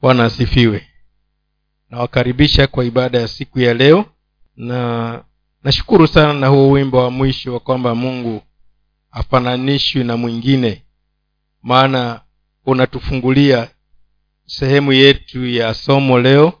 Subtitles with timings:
[0.00, 0.86] bwana asifiwe.
[1.90, 4.04] Nawakaribisha kwa ibada ya siku ya leo
[4.56, 5.24] na
[5.64, 8.42] nashukuru sana na huo wimbo wa mwisho wa kwamba mungu
[9.10, 10.82] hafananishwi na mwingine
[11.62, 12.20] maana
[12.66, 13.70] unatufungulia
[14.46, 16.52] sehemu yetu ya somo leo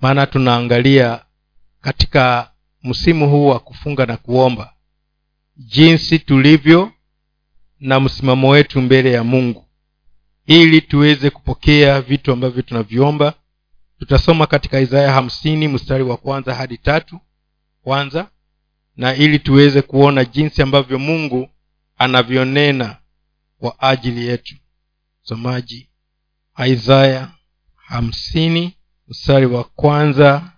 [0.00, 1.24] maana tunaangalia
[1.80, 2.50] katika
[2.82, 4.72] msimu huu wa kufunga na kuomba
[5.56, 6.92] jinsi tulivyo
[7.80, 9.66] na msimamo wetu mbele ya mungu
[10.46, 13.34] ili tuweze kupokea vitu ambavyo tunaviomba
[13.98, 17.20] tutasoma katika isaya hamsini mstari wa kwanza hadi tatu
[17.82, 18.30] kwanza
[18.96, 21.48] na ili tuweze kuona jinsi ambavyo mungu
[21.98, 22.96] anavyonena
[23.58, 24.54] kwa ajili yetu.
[25.24, 25.88] Msomaji
[26.66, 27.30] isaya
[27.76, 28.76] hamsini
[29.08, 30.52] mstari wa kwanza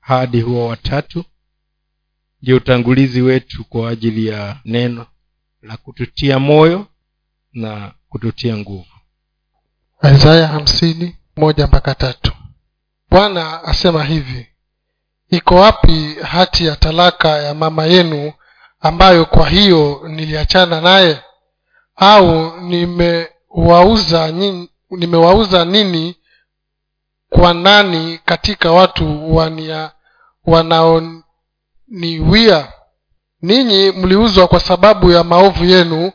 [0.00, 1.24] hadi huo watatu
[2.42, 5.06] ndio utangulizi wetu kwa ajili ya neno
[5.62, 6.86] la kututia moyo
[7.52, 8.86] na kututia nguvu.
[10.16, 10.48] Isaya
[11.36, 12.32] moja mpaka tatu.
[13.10, 14.46] Bwana asema hivi
[15.30, 18.32] iko wapi hati ya talaka ya mama yenu
[18.80, 21.22] ambayo kwa hiyo niliachana naye?
[21.96, 26.16] Au nimewauza nini, nimewauza nini
[27.30, 29.90] kwa nani katika watu wania
[30.46, 32.72] wanaoniwia?
[33.42, 36.12] Ninyi mliuzwa kwa sababu ya maovu yenu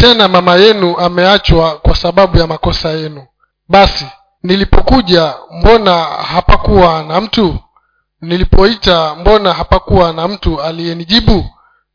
[0.00, 3.26] tena mama yenu ameachwa kwa sababu ya makosa yenu.
[3.68, 4.06] Basi
[4.42, 7.56] nilipokuja mbona hapakuwa na mtu?
[8.20, 11.44] Nilipoita mbona hapakuwa na mtu aliyenijibu?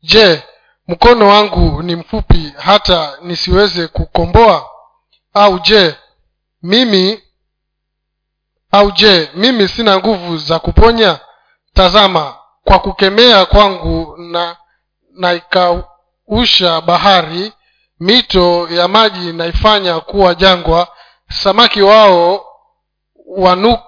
[0.02, 0.42] Je
[0.88, 4.68] mkono wangu ni mfupi hata nisiweze kukomboa?
[5.34, 5.94] Au je
[6.62, 7.22] mimi
[8.72, 11.18] au je mimi sina nguvu za kuponya?
[11.74, 14.56] Tazama kwa kukemea kwangu na
[15.16, 17.52] naikausha bahari
[18.00, 20.88] mito ya maji naifanya kuwa jangwa
[21.28, 22.44] samaki wao
[23.26, 23.78] wanu,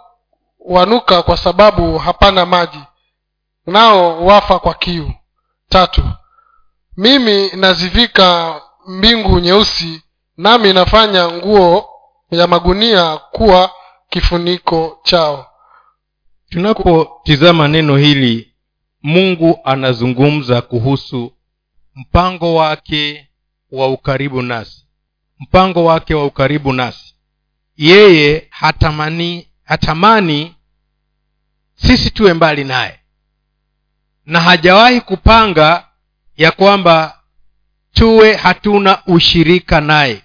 [0.58, 2.80] wanuka kwa sababu hapana maji
[3.66, 5.12] nao wafa kwa kiu.
[5.68, 6.02] Tatu
[6.97, 10.02] mimi nazivika mbingu nyeusi
[10.36, 11.88] nami nafanya nguo
[12.30, 13.70] ya magunia kuwa
[14.10, 15.47] kifuniko chao.
[16.50, 18.54] Tunapotizama neno hili
[19.02, 21.32] mungu anazungumza kuhusu
[21.94, 23.28] mpango wake
[23.70, 24.84] wa ukaribu nasi.
[25.38, 27.14] Mpango wake wa ukaribu nasi.
[27.76, 30.54] Yeye hatamani hatamani
[31.76, 33.00] sisi tuwe mbali naye.
[34.26, 35.88] Na hajawahi kupanga
[36.36, 37.18] ya kwamba
[37.92, 40.22] tuwe hatuna ushirika naye.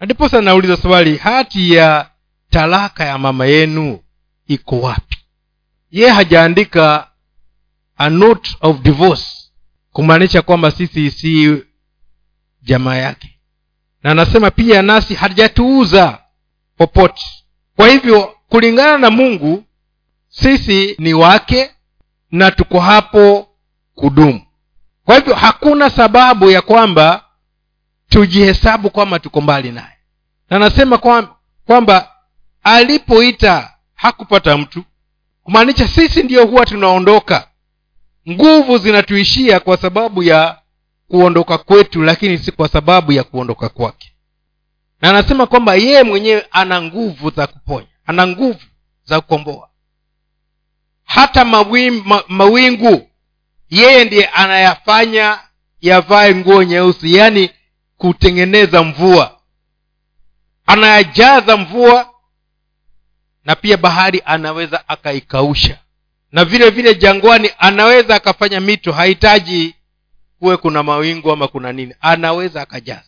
[0.00, 2.10] Na ndiposa nauliza swali hati ya
[2.50, 4.00] talaka ya mama yenu
[4.46, 5.16] iko wapi?
[5.90, 7.10] Ye hajaandika
[7.96, 9.24] a note of divorce
[9.92, 11.62] kumaanisha kwamba sisi si
[12.62, 13.38] jamaa yake.
[14.02, 16.18] Na anasema pia nasi hajatuuza
[16.76, 17.22] popote.
[17.76, 19.64] Kwa hivyo kulingana na mungu
[20.28, 21.70] sisi ni wake
[22.30, 23.48] na tuko hapo
[23.94, 24.46] kudumu.
[25.04, 27.24] Kwa hivyo hakuna sababu ya kwamba
[28.08, 29.96] tujihesabu kwamba tuko mbali naye.
[30.50, 31.34] Na anasema kwamba,
[31.66, 32.08] kwamba
[32.62, 34.84] alipoita hakupata mtu.
[35.42, 37.48] Kumaanisha sisi ndiyo huwa tunaondoka.
[38.30, 40.58] Nguvu zinatuishia kwa sababu ya
[41.12, 44.12] kuondoka kwetu lakini si kwa sababu ya kuondoka kwake.
[45.00, 48.60] Na anasema kwamba yeye mwenyewe ana nguvu za kuponya ana nguvu
[49.04, 49.68] za kukomboa.
[51.04, 51.44] Hata
[52.28, 53.10] mawingu
[53.70, 55.38] yeye ndiye anayafanya
[55.80, 57.50] yavae nguo nyeusi yaani
[57.96, 59.38] kutengeneza mvua.
[60.66, 62.10] Anayajaza mvua
[63.44, 65.78] na pia bahari anaweza akaikausha.
[66.32, 69.74] Na vile vile jangwani anaweza akafanya mito hahitaji
[70.42, 73.04] kuwe kuna mawingu ama kuna nini anaweza akajaza.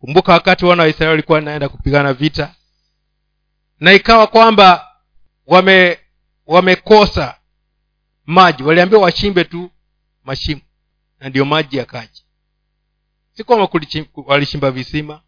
[0.00, 2.54] Kumbuka wakati wana wa israeli walikuwa naenda kupigana vita
[3.80, 4.86] na ikawa kwamba
[5.46, 5.98] wame
[6.46, 7.34] wamekosa
[8.26, 9.70] maji waliambiwa wachimbe tu
[10.24, 10.60] mashimo
[11.20, 12.22] na ndiyo maji yakaja.
[13.32, 13.68] Si kwamba
[14.26, 15.20] walishimba visima.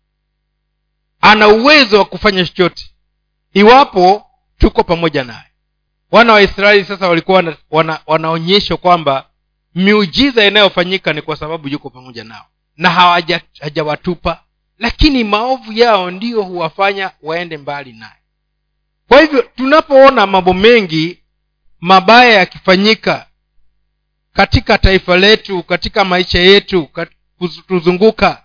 [1.21, 2.91] Ana uwezo wa kufanya chochote
[3.53, 4.27] iwapo
[4.59, 5.51] tuko pamoja naye.
[6.10, 9.29] Wana wa israeli sasa walikuwa wana, wanaonyeshwa kwamba
[9.75, 12.47] miujiza inayofanyika ni kwa sababu yuko pamoja nao.
[12.77, 14.43] Na hawajawatupa
[14.78, 18.13] lakini maovu yao ndiyo huwafanya waende mbali naye.
[19.09, 21.19] Kwa hivyo tunapoona mambo mengi
[21.81, 23.27] mabaya yakifanyika
[24.33, 26.89] katika taifa letu katika maisha yetu
[27.39, 28.45] kutuzunguka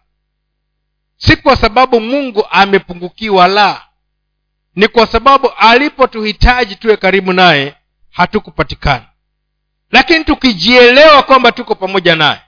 [1.17, 3.81] si kwa sababu mungu amepungukiwa la.
[4.75, 7.75] Ni kwa sababu alipotuhitaji tuwe karibu naye
[8.09, 9.05] hatukupatikana
[9.91, 12.41] lakini tukijielewa kwamba tuko pamoja naye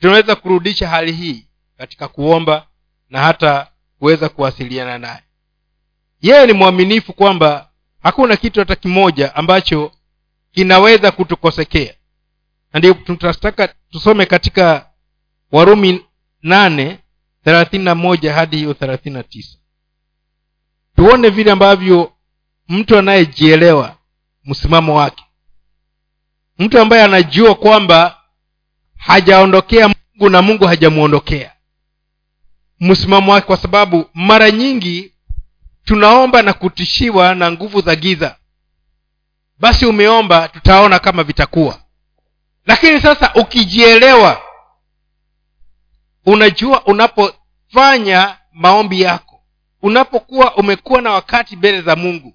[0.00, 1.46] tunaweza kurudisha hali hii
[1.78, 2.66] katika kuomba
[3.10, 3.66] na hata
[3.98, 5.22] kuweza kuwasiliana naye.
[6.20, 7.70] Yeye ni mwaminifu kwamba
[8.02, 9.92] hakuna kitu hata kimoja ambacho
[10.52, 11.94] kinaweza kutukosekea.
[12.72, 14.90] Na ndio tunataka tusome katika
[15.52, 16.06] warumi
[16.42, 16.98] nane
[17.44, 19.58] thelathini na moja hadi hiyo thelathini na tisa.
[20.96, 22.12] Tuone vile ambavyo
[22.68, 23.96] mtu anayejielewa
[24.44, 25.24] msimamo wake
[26.58, 28.18] mtu ambaye anajua kwamba
[28.96, 31.52] hajaondokea mungu na mungu hajamwondokea
[32.80, 35.12] msimamo wake kwa sababu mara nyingi
[35.84, 38.36] tunaomba na kutishiwa na nguvu za giza.
[39.58, 41.78] Basi umeomba tutaona kama vitakuwa.
[42.66, 44.42] Lakini sasa ukijielewa
[46.26, 49.40] unajua unapofanya maombi yako
[49.82, 52.34] unapokuwa umekuwa na wakati mbele za mungu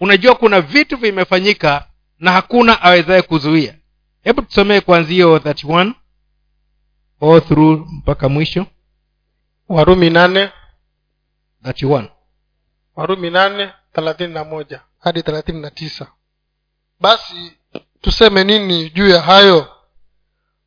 [0.00, 1.86] unajua kuna vitu vimefanyika
[2.20, 3.74] na hakuna awezaye kuzuia.
[4.22, 5.92] Hebu tusomee kuanzia 31
[7.20, 8.66] all through mpaka mwisho.
[9.68, 10.50] Warumi nane.
[11.64, 12.08] 31
[12.96, 14.80] warumi nane thelathini na moja.
[14.98, 16.06] Hadi thelathini na tisa.
[17.00, 17.52] Basi
[18.00, 19.68] tuseme nini juu ya hayo?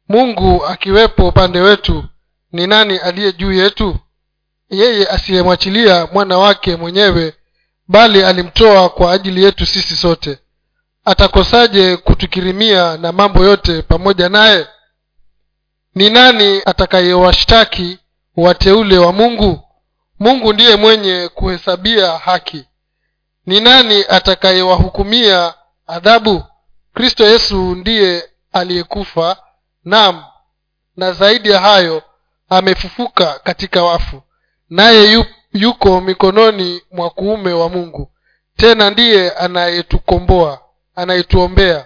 [0.09, 2.06] Mungu akiwepo upande wetu
[2.51, 3.98] ni nani aliye juu yetu?
[4.69, 7.33] Yeye asiyemwachilia mwana wake mwenyewe
[7.88, 10.39] bali alimtoa kwa ajili yetu sisi sote
[11.16, 14.68] atakosaje kutukirimia na mambo yote pamoja naye?
[15.96, 18.00] Ni nani atakayewashtaki
[18.38, 19.60] wateule wa mungu?
[20.19, 22.66] Mungu ndiye mwenye kuhesabia haki.
[23.46, 25.54] Ni nani atakayewahukumia
[25.88, 26.44] adhabu?
[26.94, 29.38] Kristo yesu ndiye aliyekufa
[29.86, 30.24] nam
[30.98, 32.04] na zaidi ya hayo
[32.50, 34.22] amefufuka katika wafu
[34.69, 38.12] naye yu, yuko mikononi mwa kuume wa mungu
[38.58, 40.61] tena ndiye anayetukomboa
[40.95, 41.85] anayetuombea.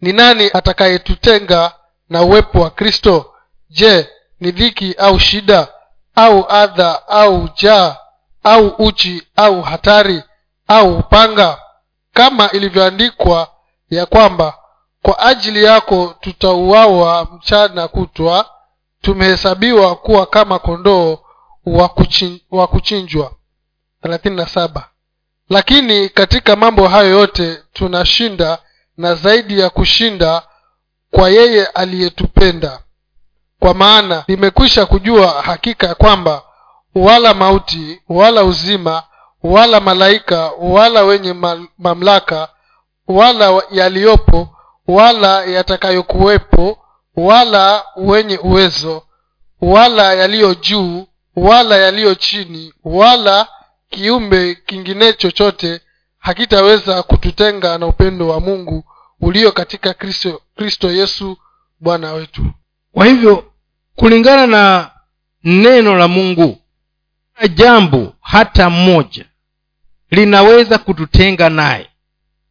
[0.00, 1.72] Ni nani atakayetutenga
[2.08, 3.34] na uwepo wa kristo?
[3.70, 4.08] Je
[4.40, 5.68] ni dhiki au shida
[6.14, 7.96] au adha au jaa
[8.44, 10.22] au uchi au hatari
[10.68, 11.58] au upanga?
[12.12, 13.48] Kama ilivyoandikwa
[13.90, 14.58] ya kwamba
[15.02, 18.50] kwa ajili yako tutauawa mchana kutwa
[19.00, 21.18] tumehesabiwa kuwa kama kondoo
[22.50, 23.32] wa kuchinjwa
[25.50, 28.58] lakini katika mambo hayo yote tunashinda
[28.96, 30.42] na zaidi ya kushinda
[31.10, 32.80] kwa yeye aliyetupenda.
[33.60, 36.42] Kwa maana nimekwisha kujua hakika ya kwamba
[36.94, 39.02] wala mauti wala uzima
[39.42, 41.32] wala malaika wala wenye
[41.78, 42.48] mamlaka
[43.08, 44.48] wala yaliyopo
[44.88, 46.78] wala yatakayokuwepo
[47.16, 49.02] wala wenye uwezo
[49.60, 51.06] wala yaliyo juu
[51.36, 53.48] wala yaliyo chini wala
[53.94, 55.80] kiumbe kingine chochote
[56.18, 58.84] hakitaweza kututenga na upendo wa mungu
[59.20, 61.38] ulio katika kristo, kristo yesu
[61.80, 62.46] bwana wetu.
[62.92, 63.52] Kwa hivyo
[63.96, 64.90] kulingana na
[65.44, 66.58] neno la mungu
[67.40, 69.24] na jambo hata mmoja
[70.10, 71.90] linaweza kututenga naye.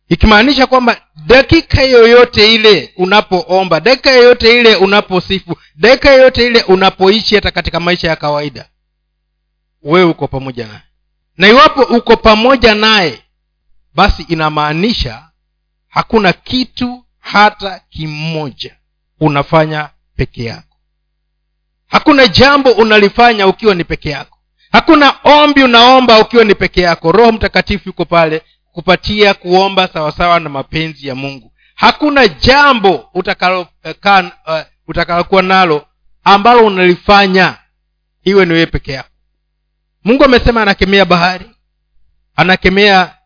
[0.09, 7.51] Ikimaanisha kwamba dakika yoyote ile unapoomba dakika yoyote ile unaposifu dakika yoyote ile unapoishi hata
[7.51, 8.69] katika maisha ya kawaida
[9.81, 10.81] wewe uko pamoja naye
[11.37, 13.23] na iwapo uko pamoja naye
[13.95, 15.29] basi inamaanisha
[15.87, 18.75] hakuna kitu hata kimoja
[19.19, 20.77] unafanya peke yako.
[21.87, 24.37] Hakuna jambo unalifanya ukiwa ni peke yako.
[24.71, 27.11] Hakuna ombi unaomba ukiwa ni peke yako.
[27.11, 28.41] Roho mtakatifu yuko pale
[28.71, 31.53] kupatia kuomba sawasawa na mapenzi ya mungu.
[31.75, 35.85] Hakuna jambo utakalokuwa uh, utakalokuwa nalo
[36.23, 37.57] ambalo unalifanya
[38.23, 39.09] iwe ni wewe peke yako
[40.03, 41.49] mungu amesema anakemea bahari
[42.35, 43.17] anakemea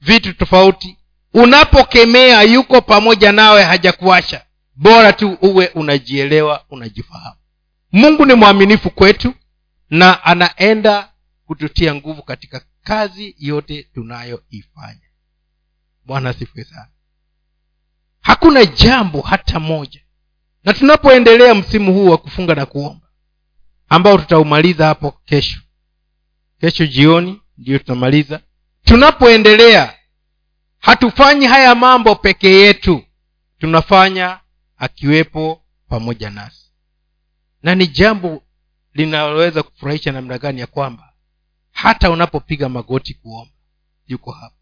[0.00, 0.98] vitu tofauti.
[1.34, 4.44] Unapokemea yuko pamoja nawe hajakuasha
[4.76, 7.36] bora tu uwe unajielewa unajifahamu.
[7.92, 9.34] Mungu ni mwaminifu kwetu
[9.90, 11.12] na anaenda
[11.46, 15.00] kututia nguvu katika kazi yote tunayoifanya.
[16.06, 16.88] Bwana asifiwe sana.
[18.20, 20.00] Hakuna jambo hata moja.
[20.64, 23.06] Na tunapoendelea msimu huu wa kufunga na kuomba
[23.88, 25.60] ambao tutaumaliza hapo kesho
[26.64, 28.40] kesho jioni ndiyo tunamaliza.
[28.84, 29.98] Tunapoendelea
[30.78, 33.04] hatufanyi haya mambo peke yetu.
[33.58, 34.40] Tunafanya
[34.76, 36.70] akiwepo pamoja nasi.
[37.62, 38.42] Na ni jambo
[38.94, 41.12] linaloweza kufurahisha namna gani ya kwamba
[41.72, 43.52] hata unapopiga magoti kuomba
[44.06, 44.56] yuko hapa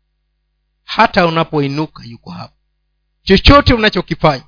[0.85, 2.56] hata unapoinuka yuko hapa
[3.23, 4.44] chochote unachokifanya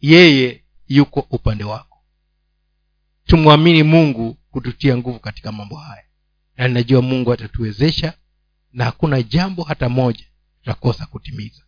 [0.00, 1.98] yeye yuko upande wako.
[3.26, 6.05] Tumwamini mungu kututia nguvu katika mambo haya
[6.56, 8.12] na ninajua mungu atatuwezesha
[8.72, 10.24] na hakuna jambo hata moja
[10.58, 11.62] tutakosa kutimiza